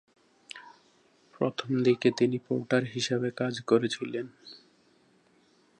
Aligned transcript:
প্রথমদিকে 1.33 2.09
তিনি 2.11 2.37
পোর্টার 2.39 2.83
হিসাবে 2.85 3.29
কাজ 3.31 3.53
করেছিলেন। 3.61 4.25